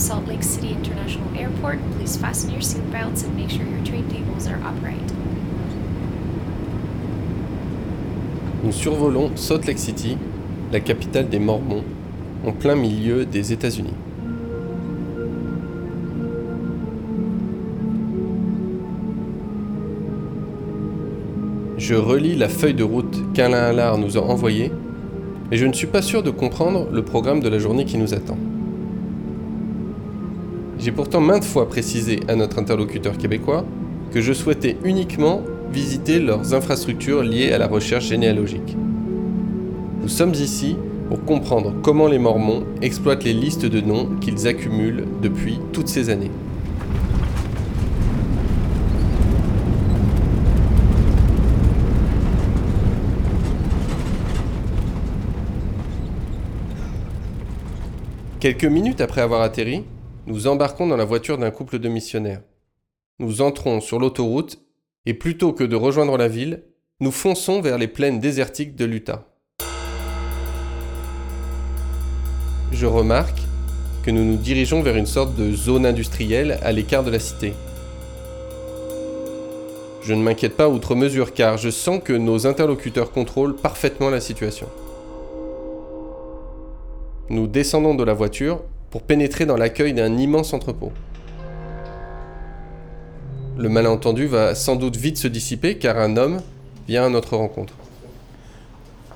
[0.00, 4.46] Salt Lake City International Airport, please fasten your seatbelts and make sure your tray tables
[4.46, 5.12] are upright.
[8.64, 10.16] Nous survolons Salt Lake City,
[10.72, 11.84] la capitale des Mormons,
[12.46, 13.92] en plein milieu des États-Unis.
[21.76, 24.72] Je relis la feuille de route qu'Alain Allard nous a envoyée
[25.52, 28.14] et je ne suis pas sûr de comprendre le programme de la journée qui nous
[28.14, 28.38] attend.
[30.82, 33.66] J'ai pourtant maintes fois précisé à notre interlocuteur québécois
[34.12, 38.78] que je souhaitais uniquement visiter leurs infrastructures liées à la recherche généalogique.
[40.00, 40.76] Nous sommes ici
[41.10, 46.08] pour comprendre comment les Mormons exploitent les listes de noms qu'ils accumulent depuis toutes ces
[46.08, 46.30] années.
[58.40, 59.84] Quelques minutes après avoir atterri,
[60.26, 62.42] nous embarquons dans la voiture d'un couple de missionnaires.
[63.18, 64.60] Nous entrons sur l'autoroute
[65.06, 66.64] et plutôt que de rejoindre la ville,
[67.00, 69.26] nous fonçons vers les plaines désertiques de l'Utah.
[72.72, 73.40] Je remarque
[74.02, 77.54] que nous nous dirigeons vers une sorte de zone industrielle à l'écart de la cité.
[80.02, 84.20] Je ne m'inquiète pas outre mesure car je sens que nos interlocuteurs contrôlent parfaitement la
[84.20, 84.68] situation.
[87.28, 90.92] Nous descendons de la voiture pour pénétrer dans l'accueil d'un immense entrepôt.
[93.56, 96.40] Le malentendu va sans doute vite se dissiper car un homme
[96.88, 97.74] vient à notre rencontre.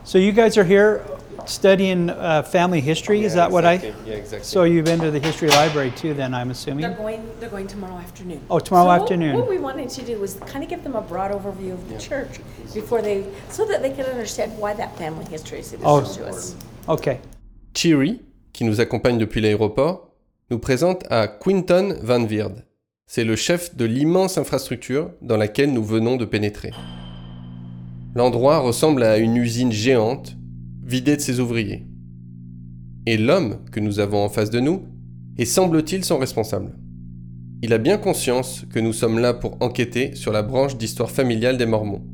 [0.05, 1.00] So you guys are here
[1.47, 3.81] studying uh, family history, is that what I?
[4.06, 4.44] Yeah, exactly.
[4.44, 6.83] So you've been to the history library too, then I'm assuming?
[6.86, 8.41] They're going, they're going tomorrow afternoon.
[8.50, 9.34] Oh, tomorrow So what- afternoon.
[9.36, 11.98] What we wanted to do was kind of give them a broad overview of the
[11.98, 12.41] church
[12.75, 15.98] before they, so that they could understand why that family history is Oh.
[15.98, 16.54] important to us.
[16.87, 17.19] Okay.
[17.72, 18.21] Cheery,
[18.54, 20.15] qui nous accompagne depuis l'aéroport,
[20.50, 22.65] nous présente à Quinton Van Weerd.
[23.06, 26.70] C'est le chef de l'immense infrastructure dans laquelle nous venons de pénétrer.
[28.15, 30.37] L'endroit ressemble à une usine géante,
[30.82, 31.84] vidée de ses ouvriers.
[33.06, 34.84] Et l'homme que nous avons en face de nous
[35.36, 36.78] est semble-t-il son responsable.
[37.60, 41.59] Il a bien conscience que nous sommes là pour enquêter sur la branche d'histoire familiale
[41.59, 42.04] des Mormons.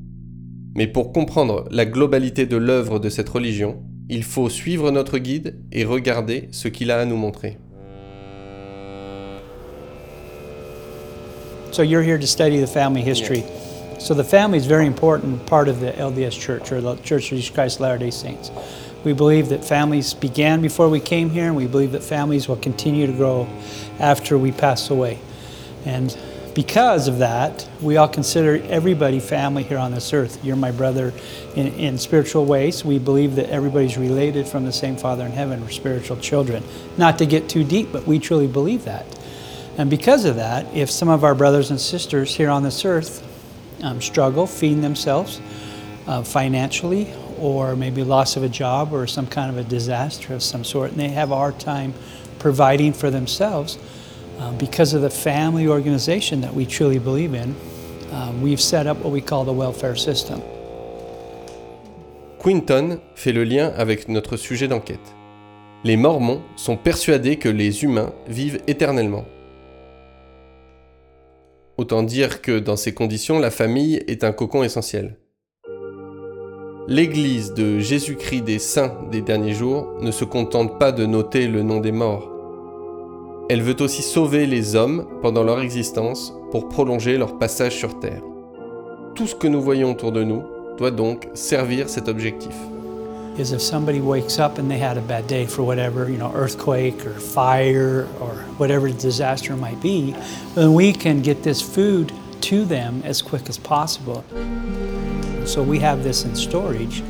[0.74, 5.54] Mais pour comprendre la globalité de l'œuvre de cette religion, il faut suivre notre guide
[5.70, 7.56] et regarder ce qu'il a à nous montrer.
[11.70, 13.44] So you're here to study the family history.
[14.00, 17.38] So the family is very important part of the LDS Church, or the Church of
[17.38, 18.50] Jesus Christ of Latter-day Saints.
[19.04, 22.56] We believe that families began before we came here, and we believe that families will
[22.56, 23.46] continue to grow
[24.00, 25.20] after we pass away.
[25.86, 26.16] And
[26.60, 30.44] because of that, we all consider everybody family here on this earth.
[30.44, 31.14] You're my brother
[31.56, 32.84] in, in spiritual ways.
[32.84, 35.62] We believe that everybody's related from the same Father in heaven.
[35.62, 36.62] We're spiritual children.
[36.98, 39.06] Not to get too deep, but we truly believe that.
[39.78, 43.26] And because of that, if some of our brothers and sisters here on this earth
[43.82, 45.40] um, struggle feeding themselves
[46.06, 50.42] uh, financially, or maybe loss of a job or some kind of a disaster of
[50.42, 51.94] some sort, and they have a hard time
[52.38, 53.78] providing for themselves,
[54.40, 57.54] um, because of the family organization that we truly believe in,
[58.12, 60.40] um, we've set up what we call the welfare system.
[62.38, 65.14] Quinton fait le lien avec notre sujet d'enquête.
[65.84, 69.24] Les Mormons sont persuadés que les humains vivent éternellement.
[71.76, 75.18] Autant dire que dans ces conditions, la famille est un cocon essentiel.
[76.88, 81.62] L'Église de Jésus-Christ des saints des derniers jours ne se contente pas de noter le
[81.62, 82.39] nom des morts.
[83.50, 88.22] Elle veut aussi sauver les hommes pendant leur existence pour prolonger leur passage sur Terre.
[89.16, 90.44] Tout ce que nous voyons autour de nous
[90.78, 92.54] doit donc servir cet objectif.
[93.36, 96.30] is if somebody wakes up and they had a bad day for whatever, you know,
[96.32, 100.14] earthquake or fire or whatever disaster might be,
[100.54, 104.22] then we can get this food to them as quick as possible.
[105.44, 107.02] So we have this in storage,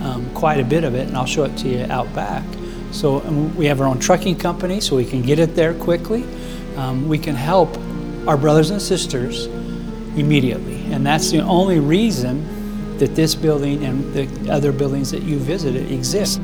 [0.00, 2.44] um, quite a bit of it, and I'll show it to you out back.
[2.92, 6.24] So um, we have our own trucking company, so we can get it there quickly.
[6.76, 7.76] Um, we can help
[8.26, 9.48] our brothers and sisters
[10.16, 12.44] immediately, and that's the only reason
[12.98, 16.40] that this building and the other buildings that you visited exist.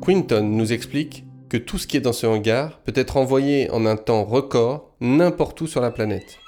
[0.00, 3.86] Quinton nous explique que tout ce qui est dans ce hangar peut être envoyé en
[3.86, 6.38] un temps record n'importe où sur la planète,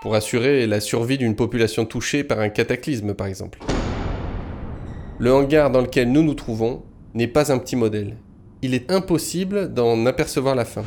[0.00, 3.58] pour assurer la survie d'une population touchée par un cataclysme par exemple.
[5.18, 6.82] Le hangar dans lequel nous nous trouvons
[7.14, 8.16] n'est pas un petit modèle.
[8.62, 10.82] Il est impossible d'en apercevoir la fin.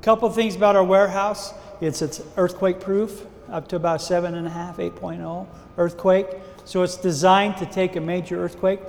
[0.00, 1.52] A couple things about our warehouse.
[1.80, 5.46] It's it's earthquake proof, up to about seven and a half, 8.0
[5.76, 6.26] earthquake.
[6.64, 8.80] So it's designed to take a major earthquake.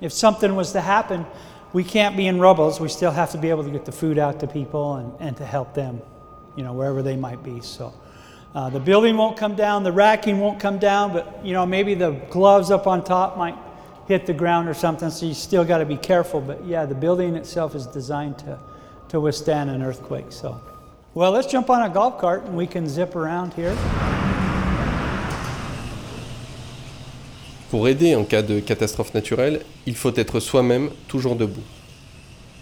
[0.00, 1.26] If something was to happen,
[1.72, 2.80] we can't be in rubbles.
[2.80, 5.36] We still have to be able to get the food out to people and, and
[5.36, 6.00] to help them,
[6.56, 7.60] you know, wherever they might be.
[7.60, 7.92] So
[8.54, 11.94] uh, the building won't come down, the racking won't come down, but, you know, maybe
[11.94, 13.56] the gloves up on top might
[14.08, 16.40] hit the ground or something, so you still got to be careful.
[16.40, 18.58] But yeah, the building itself is designed to,
[19.10, 20.32] to withstand an earthquake.
[20.32, 20.58] So,
[21.14, 23.76] well, let's jump on a golf cart and we can zip around here.
[27.70, 31.62] Pour aider en cas de catastrophe naturelle, il faut être soi-même toujours debout.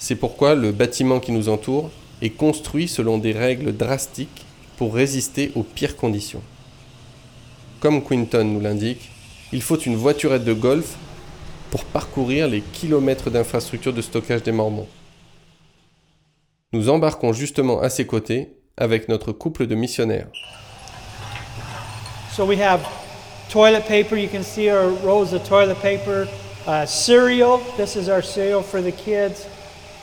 [0.00, 1.90] C'est pourquoi le bâtiment qui nous entoure
[2.22, 4.44] est construit selon des règles drastiques
[4.76, 6.42] pour résister aux pires conditions.
[7.78, 9.10] Comme Quinton nous l'indique,
[9.52, 10.96] il faut une voiturette de golf
[11.76, 14.88] pour parcourir les kilomètres d'infrastructures de stockage des Mormons.
[16.72, 20.28] Nous embarquons justement à ses côtés avec notre couple de missionnaires.
[22.32, 22.80] So we have
[23.50, 24.16] toilet paper.
[24.16, 26.26] You can see our rolls of toilet paper.
[26.66, 27.60] Uh, cereal.
[27.76, 29.46] This is our cereal for the kids.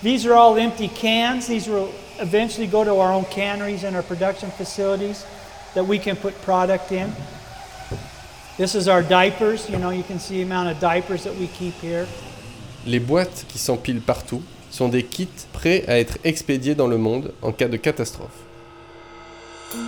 [0.03, 1.47] These are all empty cans.
[1.47, 1.89] These will
[2.19, 5.25] eventually go to our own canneries and our production facilities
[5.73, 7.11] that we can put product in.
[8.55, 9.67] This is our diapers.
[9.67, 12.05] You know, you can see the amount of diapers that we keep here.
[12.85, 17.33] Les boîtes qui s'empilent partout sont des kits prêts à être expédiés dans le monde
[17.41, 18.44] en cas de catastrophe.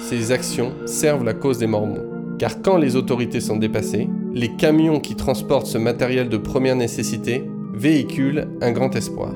[0.09, 2.05] Ces actions servent la cause des Mormons,
[2.39, 7.43] car quand les autorités sont dépassées, les camions qui transportent ce matériel de première nécessité
[7.71, 9.31] véhiculent un grand espoir.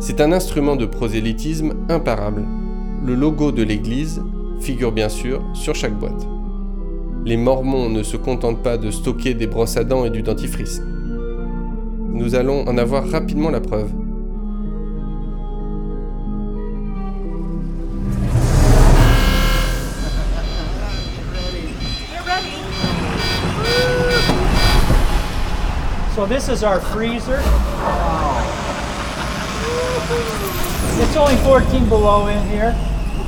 [0.00, 2.44] C'est un instrument de prosélytisme imparable.
[3.04, 4.20] Le logo de l'Église
[4.60, 6.26] figure bien sûr sur chaque boîte.
[7.24, 10.80] Les Mormons ne se contentent pas de stocker des brosses à dents et du dentifrice.
[12.10, 13.90] Nous allons en avoir rapidement la preuve.
[26.14, 27.40] So this is our freezer.
[31.00, 32.74] It's only 14 below in here.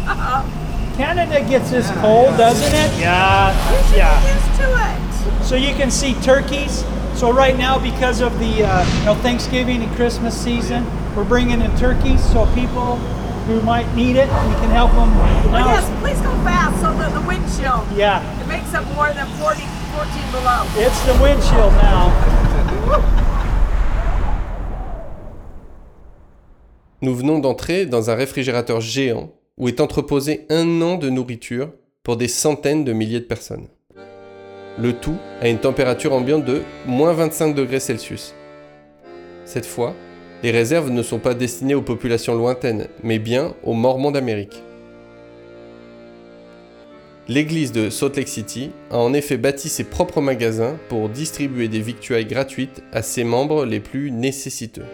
[0.96, 3.00] Canada gets this cold, doesn't it?
[3.00, 3.52] Yeah,
[3.96, 4.34] yeah.
[4.34, 5.44] Used to it.
[5.44, 6.84] So you can see turkeys.
[7.14, 10.84] So right now, because of the uh, you know, Thanksgiving and Christmas season,
[11.16, 12.22] we're bringing in turkeys.
[12.32, 12.96] So people
[13.46, 15.10] who might need it, we can help them.
[15.50, 17.84] Now Yes, it's- please go fast so that the wind chill.
[17.96, 20.62] yeah, It makes it more than 40, 14 below.
[20.76, 22.12] it's the wind chill now.
[27.02, 29.30] Nous venons d'entrer dans un réfrigérateur géant
[29.60, 31.70] où est entreposé un an de nourriture
[32.02, 33.68] pour des centaines de milliers de personnes.
[34.78, 38.34] Le tout à une température ambiante de moins 25 degrés Celsius.
[39.44, 39.94] Cette fois,
[40.42, 44.62] les réserves ne sont pas destinées aux populations lointaines, mais bien aux Mormons d'Amérique.
[47.28, 51.80] L'église de Salt Lake City a en effet bâti ses propres magasins pour distribuer des
[51.80, 54.86] victuailles gratuites à ses membres les plus nécessiteux.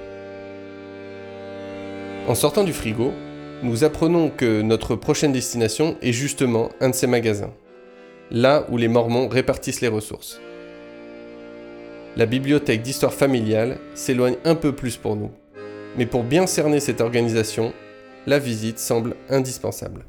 [2.26, 3.12] En sortant du frigo,
[3.62, 7.52] nous apprenons que notre prochaine destination est justement un de ces magasins,
[8.30, 10.40] là où les Mormons répartissent les ressources.
[12.16, 15.30] La bibliothèque d'histoire familiale s'éloigne un peu plus pour nous,
[15.96, 17.72] mais pour bien cerner cette organisation,
[18.26, 20.04] la visite semble indispensable.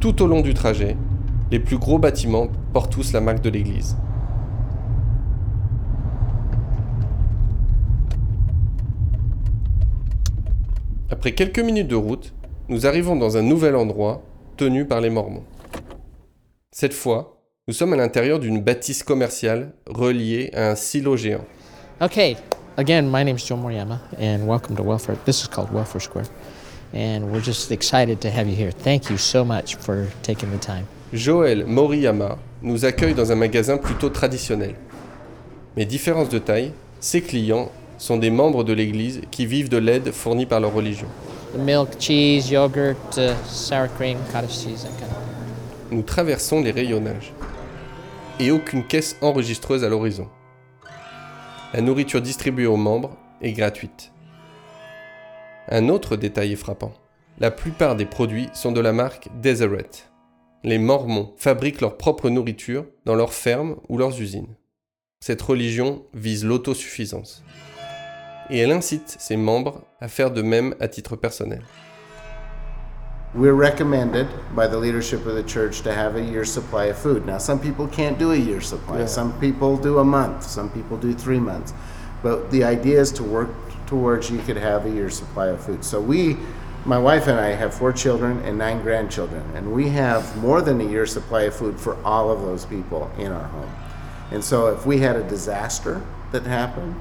[0.00, 0.96] Tout au long du trajet,
[1.50, 3.96] les plus gros bâtiments portent tous la marque de l'église.
[11.24, 12.34] Après quelques minutes de route,
[12.68, 14.22] nous arrivons dans un nouvel endroit
[14.58, 15.44] tenu par les Mormons.
[16.70, 21.46] Cette fois, nous sommes à l'intérieur d'une bâtisse commerciale reliée à un silo géant.
[22.02, 22.36] Okay,
[22.76, 25.16] again, my name's Joe Moriyama, and welcome to Welfare.
[25.24, 26.26] This is called Welfare Square,
[26.92, 28.70] and we're just excited to have you here.
[28.70, 30.84] Thank you so much for taking the time.
[31.14, 34.74] Joël Moriyama nous accueille dans un magasin plutôt traditionnel.
[35.74, 37.72] Mais différence de taille, ses clients
[38.04, 41.06] sont des membres de l'Église qui vivent de l'aide fournie par leur religion.
[41.56, 41.78] Uh.
[45.90, 47.32] Nous traversons les rayonnages.
[48.38, 50.28] Et aucune caisse enregistreuse à l'horizon.
[51.72, 54.12] La nourriture distribuée aux membres est gratuite.
[55.70, 56.92] Un autre détail est frappant.
[57.38, 59.88] La plupart des produits sont de la marque Deseret.
[60.62, 64.56] Les Mormons fabriquent leur propre nourriture dans leurs fermes ou leurs usines.
[65.20, 67.42] Cette religion vise l'autosuffisance.
[68.50, 71.62] Et elle incite ses membres à faire de même à titre personnel.
[73.34, 77.26] We're recommended by the leadership of the church to have a year's supply of food.
[77.26, 79.06] Now, some people can't do a year's supply.
[79.06, 80.44] Some people do a month.
[80.44, 81.74] Some people do three months.
[82.22, 83.50] But the idea is to work
[83.86, 85.84] towards you could have a year's supply of food.
[85.84, 86.36] So we
[86.86, 90.82] My wife and I have four children and nine grandchildren, and we have more than
[90.82, 93.72] a year's supply of food for all of those people in our home.
[94.30, 96.94] And so, if we had a disaster that happened,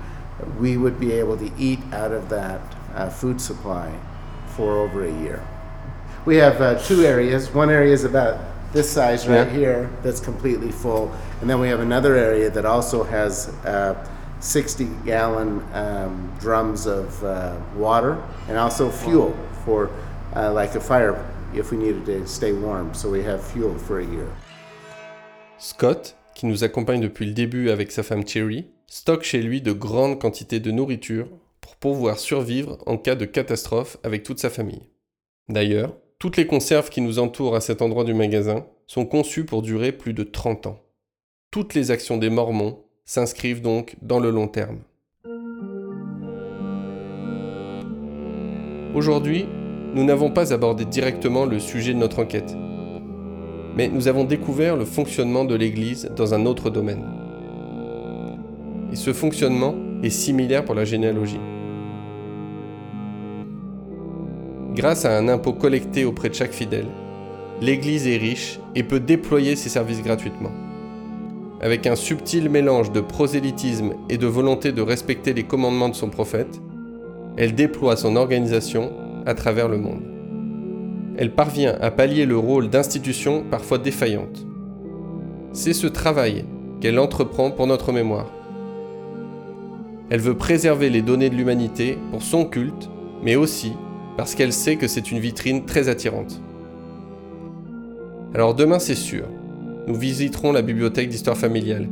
[0.59, 2.61] we would be able to eat out of that
[2.95, 3.91] uh, food supply
[4.55, 5.41] for over a year.
[6.25, 7.51] We have uh, two areas.
[7.53, 8.39] One area is about
[8.71, 9.53] this size right Yeah.
[9.53, 11.11] here that's completely full,
[11.41, 13.93] and then we have another area that also has uh,
[14.39, 18.17] 60 gallon um, drums of uh, water
[18.49, 19.89] and also fuel for
[20.35, 21.15] uh, like a fire
[21.53, 22.93] if we needed to stay warm.
[22.93, 24.27] So we have fuel for a year.
[25.57, 29.71] Scott, qui nous accompagne depuis le début avec sa femme Cherry, stocke chez lui de
[29.71, 31.27] grandes quantités de nourriture
[31.61, 34.83] pour pouvoir survivre en cas de catastrophe avec toute sa famille.
[35.49, 39.63] D'ailleurs, toutes les conserves qui nous entourent à cet endroit du magasin sont conçues pour
[39.63, 40.79] durer plus de 30 ans.
[41.49, 44.81] Toutes les actions des Mormons s'inscrivent donc dans le long terme.
[48.93, 49.47] Aujourd'hui,
[49.95, 52.53] nous n'avons pas abordé directement le sujet de notre enquête,
[53.75, 57.22] mais nous avons découvert le fonctionnement de l'Église dans un autre domaine.
[58.93, 59.73] Et ce fonctionnement
[60.03, 61.39] est similaire pour la généalogie.
[64.75, 66.85] Grâce à un impôt collecté auprès de chaque fidèle,
[67.59, 70.51] l'Église est riche et peut déployer ses services gratuitement.
[71.59, 76.11] Avec un subtil mélange de prosélytisme et de volonté de respecter les commandements de son
[76.11, 76.61] prophète,
[77.35, 78.91] elle déploie son organisation
[79.25, 80.03] à travers le monde.
[81.17, 84.45] Elle parvient à pallier le rôle d'institution parfois défaillante.
[85.51, 86.45] C'est ce travail
[86.79, 88.27] qu'elle entreprend pour notre mémoire.
[90.09, 92.89] Elle veut préserver les données de l'humanité pour son culte,
[93.23, 93.73] mais aussi
[94.17, 96.41] parce qu'elle sait que c'est une vitrine très attirante.
[98.33, 99.25] Alors demain c'est sûr,
[99.87, 101.87] nous visiterons la bibliothèque d'histoire familiale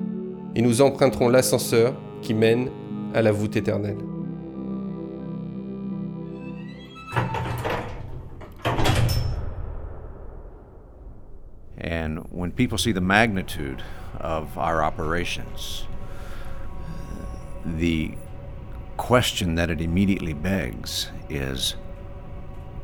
[0.55, 2.69] et nous emprunterons l'ascenseur qui mène
[3.13, 3.97] à la voûte éternelle.
[11.83, 13.81] And when people see the magnitude
[14.19, 15.87] of our operations,
[17.65, 18.13] the
[18.97, 21.75] question that it immediately begs is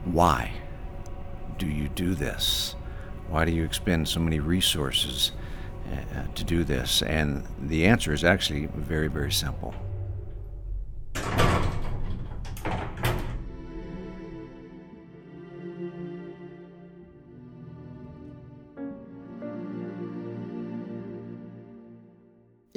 [0.06, 0.52] why
[1.58, 2.76] do you do this?
[3.30, 5.32] Why do you expend so many resources
[5.92, 7.02] uh, to do this?
[7.02, 9.74] And the answer is actually very, very simple.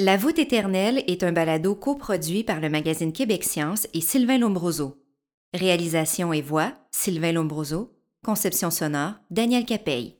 [0.03, 4.97] La voûte éternelle est un balado coproduit par le magazine Québec Science et Sylvain Lombroso.
[5.53, 7.93] Réalisation et voix, Sylvain Lombroso.
[8.25, 10.20] Conception sonore, Daniel Capey.